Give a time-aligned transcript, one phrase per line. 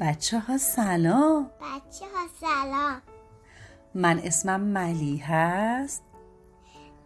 [0.00, 1.50] بچه ها سلام.
[1.60, 3.02] بچه ها سلام.
[3.94, 6.02] من اسمم ملی هست.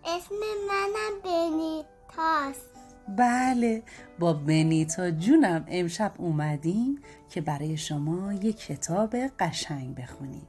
[0.04, 0.34] اسم
[0.68, 2.70] منم بنیتاست
[3.08, 3.82] بله
[4.18, 10.48] با بنیتا جونم امشب اومدیم که برای شما یک کتاب قشنگ بخونیم.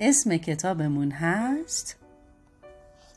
[0.00, 1.96] اسم کتابمون هست؟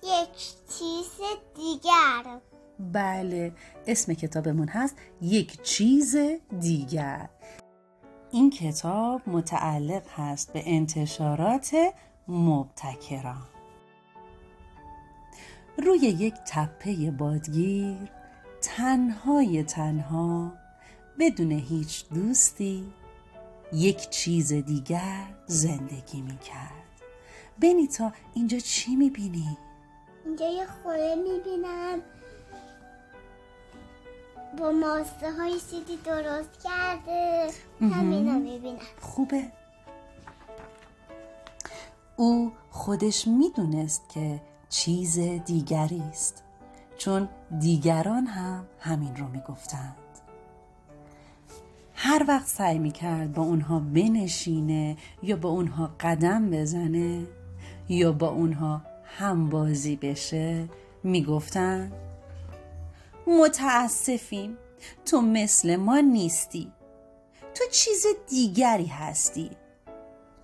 [0.03, 0.37] یک
[0.79, 1.11] چیز
[1.55, 2.39] دیگر.
[2.79, 3.51] بله
[3.87, 6.15] اسم کتابمون هست یک چیز
[6.59, 7.29] دیگر.
[8.33, 11.75] این کتاب متعلق هست به انتشارات
[12.27, 13.47] مبتکران.
[15.77, 17.97] روی یک تپه بادگیر
[18.61, 20.53] تنهای تنها
[21.19, 22.93] بدون هیچ دوستی
[23.73, 27.01] یک چیز دیگر زندگی می کرد
[27.59, 29.57] بنیتا اینجا چی می بینی؟
[30.25, 32.01] اینجا یه خوره می‌بینم.
[34.59, 37.47] با ماسه های سیدی درست کرده.
[37.81, 38.77] همینا می‌بینم.
[39.01, 39.43] خوبه.
[42.15, 46.43] او خودش می‌دونست که چیز دیگری است
[46.97, 47.29] چون
[47.59, 49.95] دیگران هم همین رو می‌گفتند.
[51.95, 57.25] هر وقت سعی می‌کرد با اونها بنشینه یا با اونها قدم بزنه
[57.89, 60.69] یا با اونها همبازی بشه
[61.03, 61.91] می‌گفتن
[63.27, 64.57] متاسفیم.
[65.05, 66.71] تو مثل ما نیستی.
[67.55, 69.51] تو چیز دیگری هستی.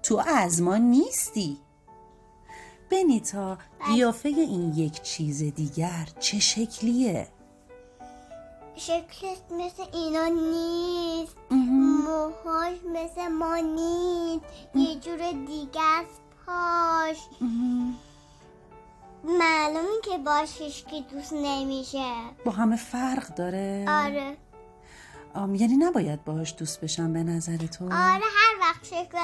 [0.03, 1.57] تو از ما نیستی.
[2.91, 3.57] بنیتا
[3.87, 7.27] قیافه این یک چیز دیگر چه شکلیه؟
[8.75, 11.35] شکلش مثل اینا نیست.
[11.51, 14.45] موهاش مثل ما نیست.
[14.75, 17.17] یه جور دیگه است پاش.
[19.23, 22.13] معلومه که باشش که دوست نمیشه.
[22.45, 24.37] با همه فرق داره؟ آره.
[25.33, 29.17] آم یعنی نباید باهاش دوست بشم به نظر تو؟ آره هر وقت شکل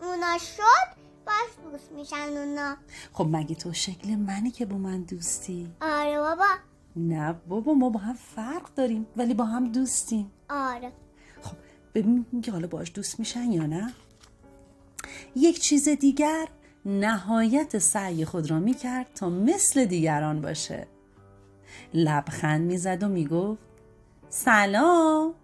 [0.00, 2.76] اونا شد باش دوست میشن اونا.
[3.12, 6.46] خب مگه تو شکل منی که با من دوستی؟ آره بابا.
[6.96, 10.32] نه بابا ما با هم فرق داریم ولی با هم دوستیم.
[10.50, 10.92] آره.
[11.42, 11.56] خب
[11.94, 13.94] ببین که حالا باش دوست میشن یا نه.
[15.36, 16.48] یک چیز دیگر؟
[16.84, 20.86] نهایت سعی خود را می‌کرد تا مثل دیگران باشه.
[21.94, 23.62] لبخند می‌زد و می‌گفت
[24.28, 25.34] سلام.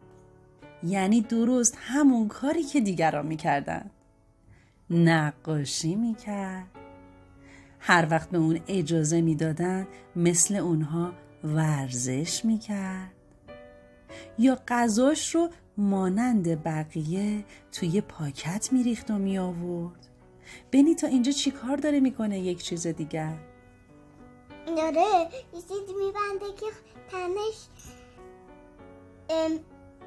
[0.82, 3.91] یعنی درست همون کاری که دیگران می‌کردن
[4.91, 6.66] نقاشی می‌کرد.
[7.80, 9.86] هر وقت به اون اجازه می‌دادن
[10.16, 11.12] مثل اونها
[11.44, 13.12] ورزش می‌کرد.
[14.38, 20.08] یا غذاش رو مانند بقیه توی پاکت میریخت و می آورد
[20.72, 23.38] بنی تا اینجا چی کار داره می‌کنه یک چیز دیگر
[24.76, 26.66] داره یه چیزی میبنده که
[27.10, 27.54] تنش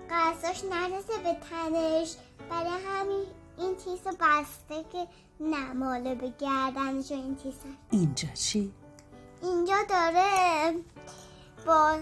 [0.09, 2.16] قصاش نرسه به تنش
[2.50, 3.25] برای همین
[3.57, 5.07] این تیس بسته که
[5.39, 7.56] نماله به گردنش و این تیس
[7.91, 8.71] اینجا چی؟
[9.41, 10.73] اینجا داره
[11.66, 11.97] با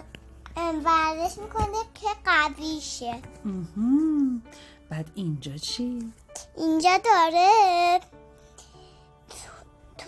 [0.58, 4.42] ورزش می‌کنه که قوی شه مهم.
[4.90, 6.14] بعد اینجا چی؟
[6.58, 8.00] اینجا داره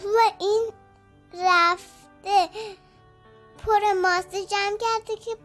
[0.03, 0.07] تو,
[0.39, 0.69] این
[1.33, 2.49] رفته
[3.57, 5.37] پر ماسه جمع کرده که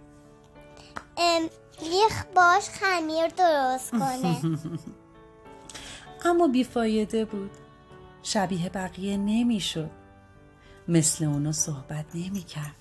[1.82, 4.41] یخ باش خمیر درست کنه.
[6.25, 7.50] اما بیفایده بود.
[8.22, 9.91] شبیه بقیه نمی‌شد.
[10.88, 12.75] مثل اونا صحبت نمی‌کرد.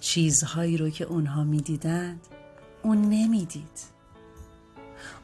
[0.00, 2.26] چیزهایی رو که اونها می‌دیدند
[2.82, 3.80] اون نمی‌دید.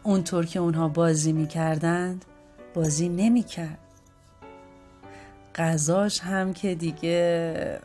[0.03, 2.25] اونطور که اونها بازی می‌کردند
[2.75, 3.79] بازی نمی‌کرد.
[5.55, 7.81] غذاش هم که دیگه.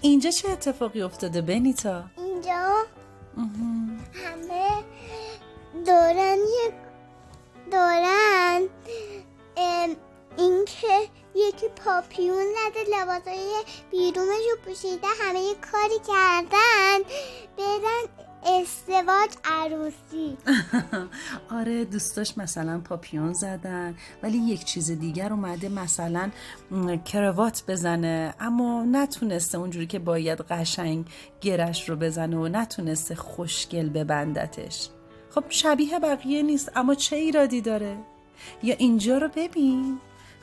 [0.00, 2.84] اینجا چه اتفاقی افتاده بنیتا؟ اینجا
[4.12, 4.84] همه
[5.86, 6.74] دورن یک
[7.70, 8.60] دورن
[10.36, 16.98] اینکه یکی پاپیون زده لباسای بیرونش رو پوشیده همه یه کاری کردن.
[17.58, 20.36] بدن ازدواج عروسی.
[21.58, 26.30] آره دوستاش مثلا پاپیون زدن ولی یک چیز دیگر اومده مثلا
[27.04, 31.06] کروات بزنه اما نتونسته اونجوری که باید قشنگ
[31.40, 34.88] گرش رو بزنه و نتونسته خوشگل ببندتش.
[35.30, 37.96] خب شبیه بقیه نیست اما چه ایرادی داره؟
[38.62, 39.98] یا اینجا رو ببین.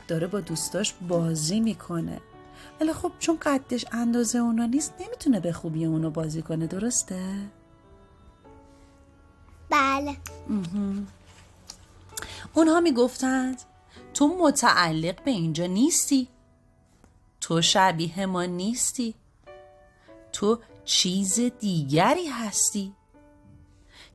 [0.07, 2.21] داره با دوستاش بازی می‌کنه.
[2.81, 7.19] ولی خب چون قدش اندازه اونا نیست نمی‌تونه به خوبی اونو بازی کنه درسته؟
[9.69, 10.17] بله.
[12.53, 13.61] اونها می‌گفتند
[14.13, 16.27] تو متعلق به اینجا نیستی.
[17.41, 19.15] تو شبیه ما نیستی.
[20.33, 22.93] تو چیز دیگری هستی.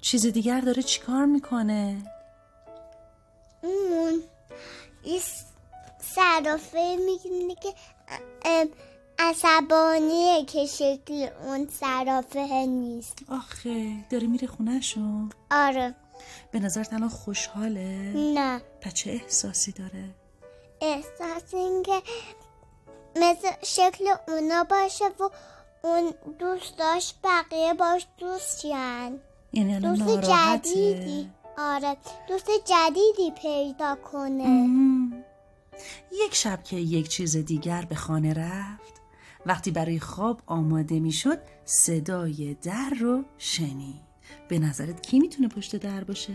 [0.00, 2.10] چیز دیگر داره چیکار می‌کنه؟
[3.62, 4.22] اون
[5.02, 5.20] این
[6.00, 6.96] صرافه
[7.46, 7.74] میگه
[8.44, 8.68] که
[9.18, 13.18] عصبانیه که شکل اون صرافه نیست.
[13.28, 15.94] آخه داره میره خونهشون آره.
[16.52, 18.60] به نظرت الان خوشحاله؟ نه.
[18.80, 20.04] پس چه احساسی داره؟
[20.80, 22.02] احساس اینکه
[23.16, 25.28] مثل شکل اونا باشه و
[25.82, 29.18] اون دوست داشت بقیه باش دوست شن
[29.52, 31.30] یعنی الان دوست ناراحته؟ جدیدی.
[31.58, 31.96] آره.
[32.28, 34.46] دوست جدیدی پیدا کنه.
[34.46, 35.24] مم.
[36.12, 39.03] یک شب که یک چیز دیگر به خانه رفت
[39.46, 44.04] وقتی برای خواب آماده می‌شد صدای در رو شنید.
[44.48, 46.32] به نظرت کی می‌تونه پشت در باشه؟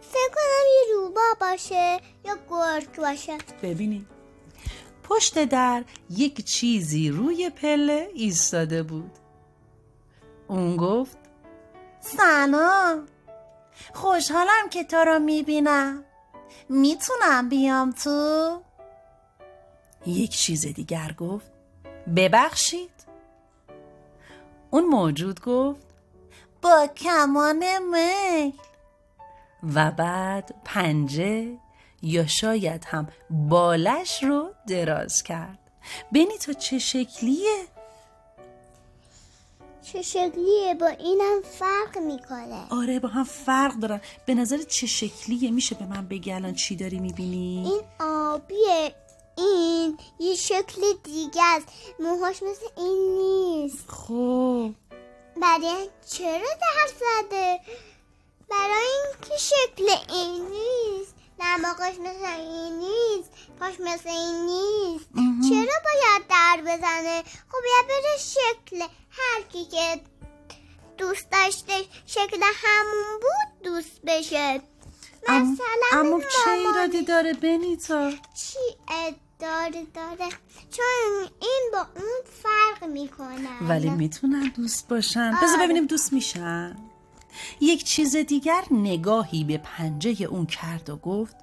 [0.00, 3.38] فکر کنم یه روبا باشه یا گرگ باشه.
[3.62, 4.06] ببینید
[5.02, 9.10] پشت در یک چیزی روی پله ایستاده بود.
[10.48, 11.18] اون گفت
[12.00, 13.06] سلام.
[13.94, 16.04] خوشحالم که تو رو می‌بینم.
[16.68, 18.60] می‌تونم بیام تو؟
[20.06, 21.59] یک چیز دیگر گفت
[22.16, 22.90] ببخشید.
[24.70, 25.86] اون موجود گفت
[26.62, 28.52] با کمان میل.
[29.74, 31.56] و بعد پنجه
[32.02, 35.58] یا شاید هم بالش رو دراز کرد.
[36.12, 37.64] بینی تا چه شکلیه؟
[39.82, 42.66] چه شکلیه؟ با اینم فرق می‌کنه.
[42.70, 44.00] آره با هم فرق دارن.
[44.26, 48.94] به نظر چه شکلیه؟ میشه به من بگی الان چی داری می‌بینی؟ این آبیه.
[49.40, 51.66] این یه شکل دیگه است.
[52.00, 53.90] موهاش مثل این نیست.
[53.90, 54.70] خب.
[55.42, 57.60] برای چرا در زده؟
[58.50, 61.14] برای اینکه شکل این نیست.
[61.38, 63.30] دماغش مثل این نیست.
[63.60, 65.08] پاش مثل این نیست.
[65.48, 68.80] چرا باید در بزنه؟ خب یا بره شکل.
[69.10, 70.00] هر کی که
[70.98, 74.60] دوست داشته شکل همون بود دوست بشه.
[75.28, 78.58] مثلا اما چه ایرادی داره بنیتا؟ چی؟
[79.40, 80.28] داره داره.
[80.70, 83.68] چون این با اون فرق می‌کنه.
[83.68, 85.30] ولی می‌تونن دوست باشن.
[85.42, 85.64] بذار آره.
[85.64, 86.76] ببینیم دوست میشن.
[87.60, 91.36] یک چیز دیگر نگاهی به پنجه اون کرد و گفت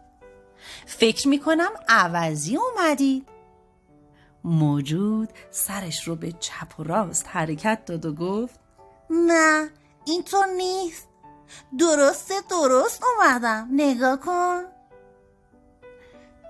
[0.85, 3.27] فکر می‌کنم عوضی اومدید
[4.43, 8.59] موجود سرش رو به چپ و راست حرکت داد و گفت
[9.09, 9.69] نه
[10.05, 11.07] اینطور نیست.
[11.79, 13.67] درسته درست اومدم.
[13.71, 14.63] نگاه کن.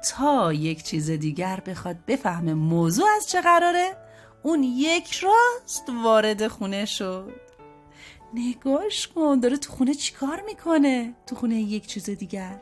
[0.09, 3.97] تا یک چیز دیگر بخواد بفهمه موضوع از چه قراره
[4.43, 7.33] اون یک راست وارد خونه شد.
[8.33, 12.59] نگاش کن داره تو خونه چیکار می‌کنه؟ تو خونه یک چیز دیگر.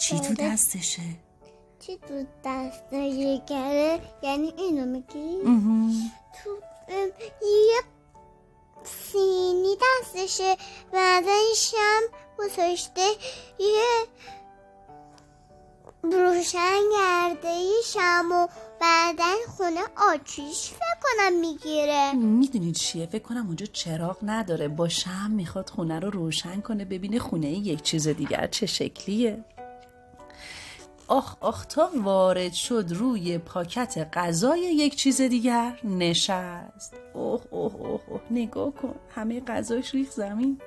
[0.00, 0.34] چی تو آره.
[0.34, 1.02] دستشه؟
[1.80, 5.38] چی تو دست یکره؟ یعنی اینو میگی.
[6.44, 6.50] تو
[7.42, 7.82] یه
[8.84, 10.56] سینی دستشه
[10.92, 12.02] بعدش هم
[12.38, 13.06] گذاشته
[13.58, 14.06] یه
[16.02, 18.46] روشن کرده شم و
[18.80, 22.12] بعدا خونه آتیش فکر کنم می‌گیره.
[22.12, 24.68] می‌دونید چیه؟ فکر کنم اونجا چراغ نداره.
[24.68, 29.44] با شم می‌خواد خونه رو روشن کنه ببینه خونه یک چیز دیگر چه شکلیه.
[31.08, 36.94] آخ آخ تا وارد شد روی پاکت غذای یک چیز دیگر نشست.
[37.14, 40.60] اوه اوه اوه اوه نگاه کن همه غذاش ریخ زمین.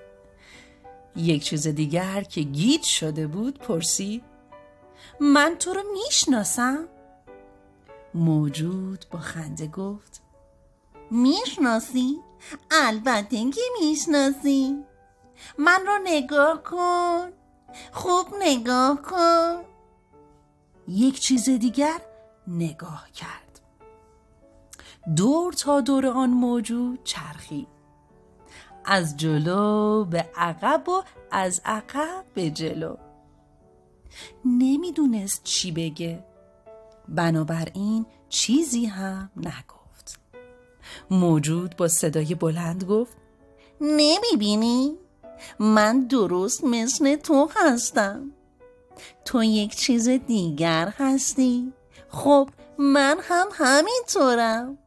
[1.15, 4.23] یک چیز دیگر که گیج شده بود پرسید.
[5.19, 6.87] من تو رو می‌شناسم.
[8.13, 10.21] موجود با خنده گفت
[11.11, 12.19] می‌شناسی؟
[12.71, 14.83] البته که می‌شناسی.
[15.57, 17.29] من رو نگاه کن.
[17.91, 19.63] خوب نگاه کن.
[20.87, 22.01] یک چیز دیگر
[22.47, 23.61] نگاه کرد.
[25.15, 27.67] دور تا دور آن موجود چرخید.
[28.85, 32.95] از جلو به عقب و از عقب به جلو.
[34.45, 36.23] نمی‌دونست چی بگه.
[37.07, 40.19] بنابراین چیزی هم نگفت.
[41.11, 43.17] موجود با صدای بلند گفت
[43.81, 44.95] نمی‌بینی؟
[45.59, 48.31] من درست مثل تو هستم.
[49.25, 51.73] تو یک چیز دیگر هستی.
[52.09, 54.77] خب من هم همینطورم.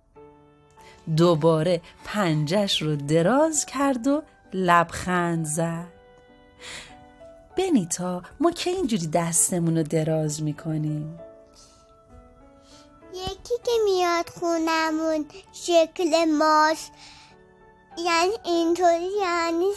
[1.16, 5.97] دوباره پنجش رو دراز کرد و لبخند زد.
[7.58, 11.18] بنیتا ما که اینجوری دستمون رو دراز می‌کنیم؟
[13.14, 16.92] یکی که میاد خونمون شکل ماست.
[18.04, 19.72] یعنی اینطوری یعنی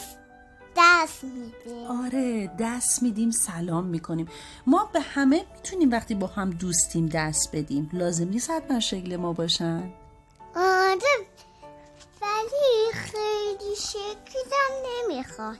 [0.76, 4.28] دست میده آره دست میدیم سلام می‌کنیم.
[4.66, 7.90] ما به همه می‌تونیم وقتی با هم دوستیم دست بدیم.
[7.92, 9.92] لازم نیست حتما شکل ما باشن.
[10.56, 11.26] آره
[12.22, 15.58] ولی خیلی شکلم بخواد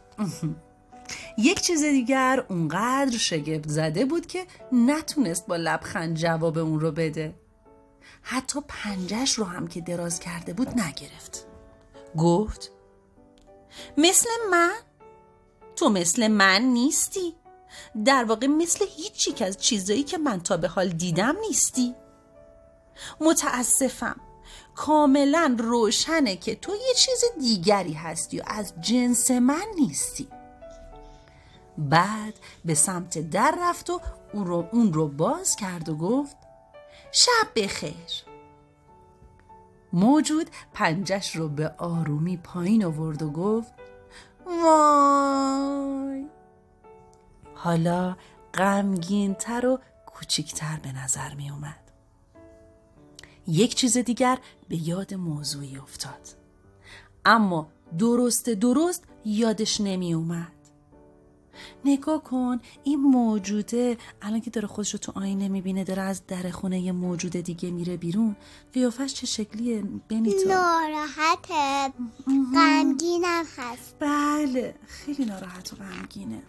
[1.39, 7.35] یک چیز دیگر اونقدر شگفت زده بود که نتونست با لبخند جواب اون رو بده.
[8.23, 11.47] حتی پنجش رو هم که دراز کرده بود نگرفت.
[12.19, 12.71] گفت
[13.97, 14.75] مثل من؟
[15.77, 17.35] تو مثل من نیستی.
[18.05, 21.95] در واقع مثل هیچی که از چیزایی که من تا به حال دیدم نیستی.
[23.21, 24.21] متاسفم.
[24.75, 30.29] کاملا روشنه که تو یه چیز دیگری هستی و از جنس من نیستی.
[31.79, 34.01] بعد به سمت در رفت و
[34.33, 36.37] اون رو, اون رو باز کرد و گفت
[37.13, 38.25] شب بخیر.
[39.93, 43.73] موجود پنجش رو به آرومی پایین آورد و گفت
[44.47, 46.27] وای.
[47.55, 48.17] حالا
[48.55, 51.79] غمگین تر و کوچیکتر به نظر می اومد
[53.47, 54.39] یک چیز دیگر
[54.69, 56.29] به یاد موضوعی افتاد.
[57.25, 60.62] اما درست درست یادش نمی اومد
[61.85, 63.97] نگاه کن این موجوده.
[64.23, 67.71] الان که داره خودش رو تو آینه می‌بینه داره از در خونه یه موجود دیگه
[67.71, 68.37] میره بیرون.
[68.73, 71.93] قیافش چه شکلیه بنیتو ناراحته.
[72.55, 73.97] غمگینم هست.
[74.01, 76.43] بله خیلی ناراحت و غمگینه.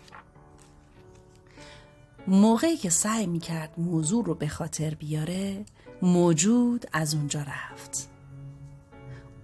[2.27, 5.65] موقعی که سعی می‌کرد موضوع رو به خاطر بیاره
[6.01, 8.09] موجود از اونجا رفت.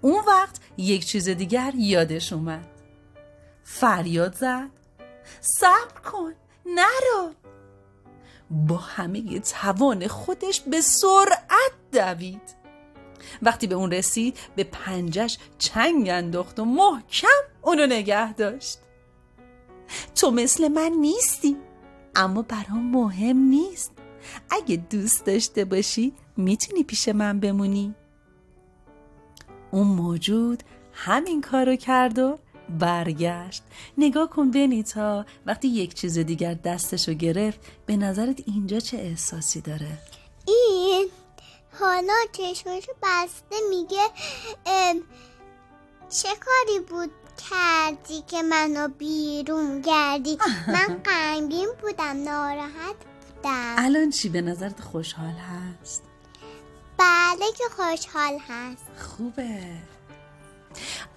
[0.01, 2.67] اون وقت یک چیز دیگر یادش اومد.
[3.63, 4.69] فریاد زد.
[5.41, 6.33] صبر کن
[6.65, 7.33] نرو.
[8.51, 12.59] با همه توان خودش به سرعت دوید.
[13.41, 17.27] وقتی به اون رسید به پنجش چنگ انداخت و محکم
[17.61, 18.79] اونو نگه داشت.
[20.15, 21.57] تو مثل من نیستی
[22.15, 23.91] اما برام مهم نیست.
[24.49, 27.95] اگه دوست داشته باشی می‌تونی پیش من بمونی.
[29.71, 33.63] اون موجود همین کارو کرد و برگشت.
[33.97, 39.97] نگاه کن بنیتا وقتی یک چیز دیگر دستشو گرفت به نظرت اینجا چه احساسی داره؟
[40.47, 41.09] این
[41.79, 44.03] حالا چشمشو بسته میگه
[46.09, 47.11] چه کاری بود
[47.49, 50.37] کردی که منو بیرون گردی؟
[50.73, 52.95] من غمگین بودم ناراحت
[53.35, 53.75] بودم.
[53.77, 56.03] الان چی به نظرت خوشحال هست؟
[56.97, 58.85] بله که خوشحال هست.
[58.97, 59.59] خوبه.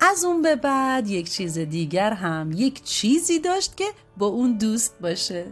[0.00, 3.84] از اون به بعد یک چیز دیگر هم یک چیزی داشت که
[4.16, 5.46] با اون دوست باشه.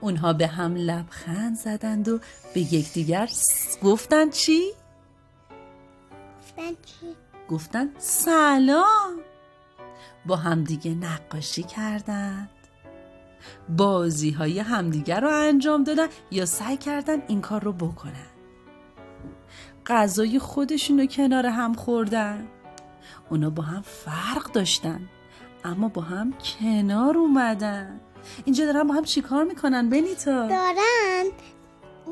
[0.00, 2.18] اونها به هم لبخند زدند و
[2.54, 3.28] به یکدیگر
[3.82, 4.62] گفتن چی؟
[6.40, 7.06] گفتن چی؟
[7.48, 9.20] گفتن سلام.
[10.26, 12.50] با همدیگه نقاشی کردند.
[13.68, 18.26] بازی های همدیگر رو انجام دادن یا سعی کردن این کار رو بکنن.
[19.86, 22.48] غذای خودشون رو کنار هم خوردن.
[23.30, 25.08] اونا با هم فرق داشتن.
[25.64, 28.00] اما با هم کنار اومدن.
[28.44, 31.24] اینجا دارن با هم چیکار می‌کنن بنیتا؟ دارن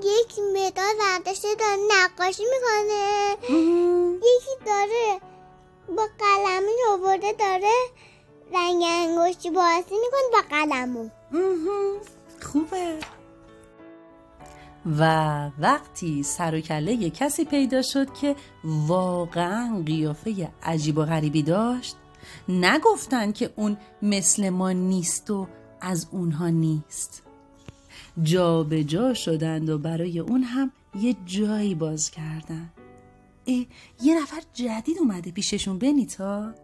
[0.03, 3.37] یک مداد ورداشته داره نقاشی می‌کنه.
[4.17, 5.21] یکی داره
[5.97, 7.75] با قلمی آورده داره
[8.55, 11.09] رنگ انگشتی بازی می‌کنه با قلمو.
[12.43, 12.99] خوبه.
[14.87, 21.97] و وقتی سر و کله کسی پیدا شد که واقعا قیافه عجیب و غریبی داشت
[22.49, 25.49] نگفتن که اون مثل ما نیست و
[25.81, 27.23] از اونها نیست.
[28.23, 32.71] جا به جا شدند و برای اون هم یه جایی باز کردن.
[33.45, 33.67] ای
[34.03, 36.55] یه نفر جدید اومده پیششون بنیتا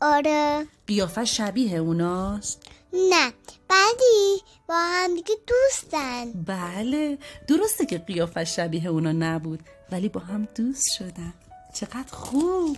[0.00, 0.66] آره.
[0.86, 3.32] قیافه شبیه اوناست؟ نه
[3.68, 6.32] بعدی با هم دیگه دوستن.
[6.32, 9.60] بله درسته که قیافه شبیه اونا نبود
[9.92, 11.34] ولی با هم دوست شدن.
[11.74, 12.76] چقدر خوب!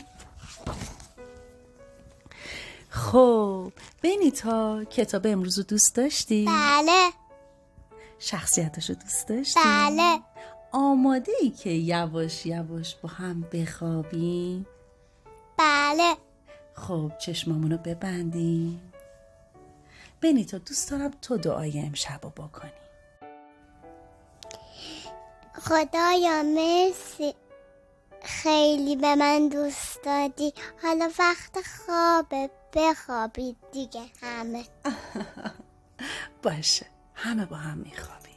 [2.88, 7.10] خب بینیتا کتاب امروز رو دوست داشتی؟ بله.
[8.18, 10.20] شخصیتش رو دوست داشتی؟ بله.
[10.72, 14.66] آماده ای که یواش یواش با هم بخوابیم؟
[15.58, 16.16] بله.
[16.76, 18.92] خب چشمامونو ببندیم
[20.20, 22.70] بنیتا دوست دارم تو دعای امشب رو بکنی.
[25.54, 27.34] خدایا مرسی.
[28.22, 30.52] خیلی به من دوست دادی.
[30.82, 32.50] حالا وقت خوابه.
[32.74, 34.64] بخوابید دیگه همه.
[36.42, 36.86] باشه.
[37.14, 38.32] همه با هم میخوابیم.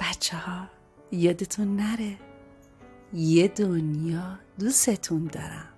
[0.00, 0.68] بچه ها
[1.12, 2.18] یادتون نره.
[3.12, 5.75] یه دنیا دوستتون دارم.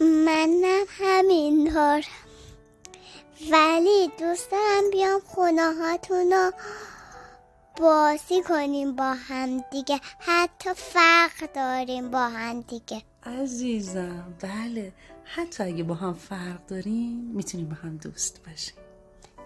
[0.00, 2.04] منم همینطور
[3.50, 6.50] ولی دوست دارم بیام خونه هاتون رو
[7.76, 10.00] بازی کنیم با هم دیگه.
[10.18, 13.02] حتی فرق داریم با هم دیگه.
[13.26, 14.92] عزیزم بله.
[15.24, 18.74] حتی اگه با هم فرق داریم می‌تونیم با هم دوست باشیم.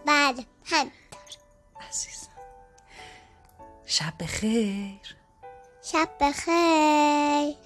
[0.06, 0.92] بله همینطور.
[1.88, 2.28] عزیزم.
[3.86, 5.16] شب بخیر.
[5.82, 7.56] شب بخیر.